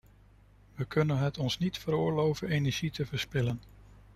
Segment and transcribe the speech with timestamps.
[0.75, 3.59] We kunnen het ons niet veroorloven energie te verspillen.